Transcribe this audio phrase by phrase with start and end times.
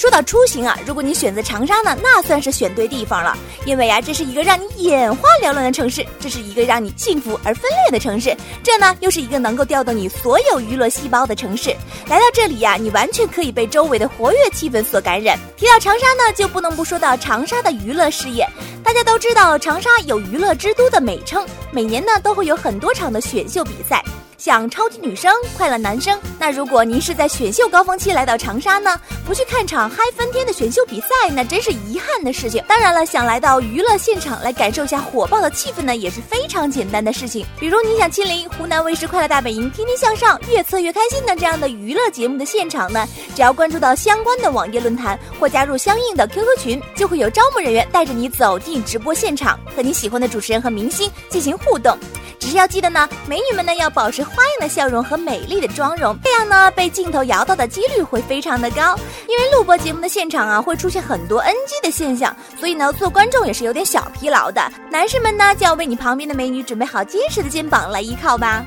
[0.00, 11.76] 说到出行啊，如果你选择长沙呢，那算是选对地方了，因为啊，这是一个让你眼花缭乱的城市，这是一个让你幸福而分裂的城市，这呢又是一个能够调动你所有娱乐细胞的城市。
[12.08, 15.38] 来到这里呀，你完全可以被周围的活跃气氛所感染。
[15.58, 18.48] 提到长沙呢，就不能不说到长沙的娱乐事业。
[18.82, 24.02] 大家都知道，长沙有娱乐之都的美称，每年呢都会有很多场的选秀比赛。
[24.40, 32.64] 像超级女生、快乐男生，那如果您是在选秀高峰期来到长沙呢，不去看场嗨翻天的选秀比赛，那真是遗憾的事情。
[32.66, 37.44] 当然了，想来到娱乐现场来感受一下火爆的气氛呢，也是非常简单的事情。
[37.58, 51.94] 比如你想亲临湖南卫视《快乐大本营》《天天向上》《越测越开心》的这样的娱乐节目的现场呢，只要关注到相关的网页论坛或加入相应的 QQ 群，就会有招募人员带着你走进直播现场，和你喜欢的主持人和明星进行互动。
[52.40, 58.96] 只是要记得呢，美女们呢要保持花样的笑容和美丽的妆容，这样呢被镜头摇到的几率会非常的高。
[59.28, 64.60] 因为录播节目的现场啊会出现很多 NG 的现象，所以呢做观众也是有点小疲劳的。
[64.90, 68.64] 男士们呢就要为你旁边的美女准备好坚实的肩膀来依靠吧。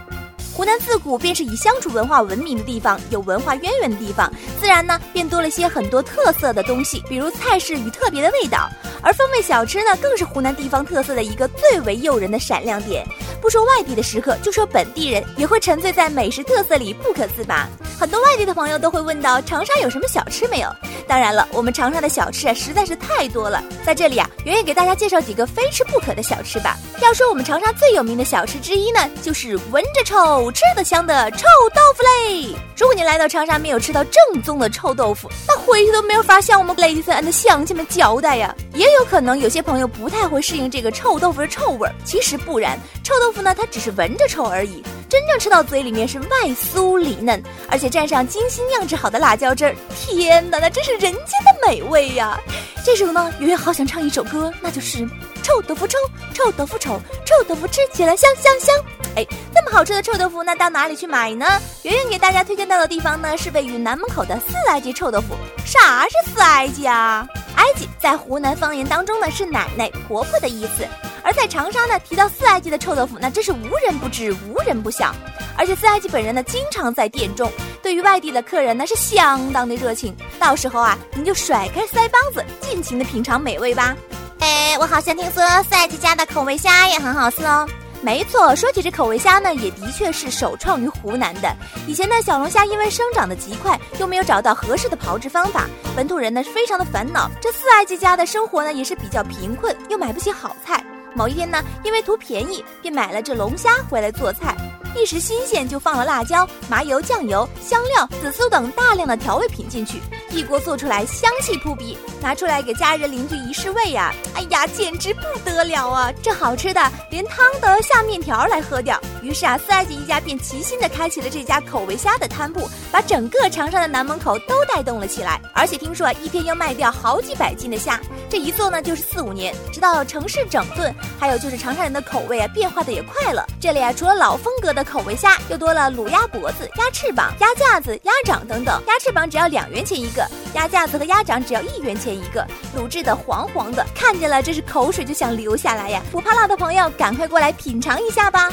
[0.55, 8.69] 湖南自古便是以乡土文化闻名的地方，有文化渊源的地方，自然呢便多了些很多特色的东西，比如菜式与特别的味道。
[9.03, 13.05] 而风味小吃呢，更是湖南地方特色的一个最为诱人的闪亮点。
[13.41, 17.67] 不说外地的食客，就说本地人也会沉醉在美食特色里不可自拔。
[17.99, 20.69] 很多外地的朋友都会问到长沙有什么小吃没有？
[21.07, 23.63] 当然了，我们长沙的小吃啊实在是太多了。
[23.85, 26.77] 在这里啊，圆圆给大家介绍几个非吃不可的小吃吧。
[27.01, 32.55] 要说我们长沙最有名的小吃之一呢，就是闻着臭、吃得香的臭豆腐嘞。
[32.77, 38.53] 如果你来到长沙没有吃到正宗的臭豆腐，那回去都没有法向我们 Ladies and 乡亲们交代呀。
[38.73, 52.35] 也有可能有些朋友不太会适应这个臭豆腐的臭味儿，其实不然，臭豆腐呢它只是闻着臭而已，真正吃到嘴里面是外酥里嫩，而且蘸上精心酿制好的辣椒汁儿，天哪，那真是人间的美味呀！
[52.83, 55.07] 这时候呢，圆圆好想唱一首歌，那就是
[55.43, 55.99] 臭豆腐臭，
[56.33, 58.75] 臭豆腐臭，臭豆腐吃起来香香香。
[59.15, 59.23] 哎，
[59.53, 61.45] 那么好吃的臭豆腐，那到哪里去买呢？
[61.83, 65.35] 圆圆给大家推荐到的地方呢，是位于南门口的四埃及臭豆腐。
[65.63, 67.23] 啥是四埃及啊？
[67.57, 70.87] 埃及在湖南方言当中呢是奶奶、婆婆的意思，
[71.33, 75.13] 而在长沙呢提到四爱记的臭豆腐，那真是无人不知、无人不晓。
[75.57, 77.51] 而且四爱记本人呢经常在店中，
[77.81, 80.15] 对于外地的客人呢是相当的热情。
[80.39, 83.95] 到时候啊，您就甩开腮帮子，尽情的品尝美味吧。
[84.41, 87.67] 哎，我好像听说四爱记家的口味虾也很好吃哦。
[88.01, 91.51] 没错，说起这口味虾呢，也的确是首创于湖南的。
[91.87, 95.65] 以前呢，小龙虾因为生长的极快，又没有找到合适的炮制方法，
[95.95, 97.27] 本土人呢是非常的烦恼。
[97.41, 100.83] 这四爱记家的生活呢也是比较贫困，又买不起好菜。
[101.15, 104.55] 某一天呢，因为图便宜，便买了只龙虾回来做菜。
[104.95, 111.97] 一时新鲜，就放了辣椒、麻油、酱油、香料、紫苏等大量的调味品进去，一锅做出来香气扑鼻。
[112.21, 116.09] 拿出来给家人邻居一试味呀，哎呀，简直不得了啊！
[116.21, 118.97] 这好吃的连汤都要下面条来喝掉。
[119.21, 125.41] 于是啊，四爱姐一家便齐心的开启了这家口味虾的摊铺，把整个长沙的南门口都带动了起来。
[125.53, 133.45] 而且听说啊，一天要卖掉好几百斤的虾，这一做呢就是四五年，直到城市整顿，还有就是长沙人的口味啊变化的也快了。
[133.59, 138.81] 这里啊，除了老风格的口味虾，又多了卤鸭脖子、鸭翅膀、鸭架子、鸭掌等等。
[138.87, 142.45] 鸭翅膀只要两元钱一个，鸭架子和鸭掌只要一元钱一个，
[142.77, 146.01] 卤制的黄黄的，看见了真是口水就想流下来呀！
[146.11, 148.49] 不怕辣的朋友，赶快过来品尝一下吧。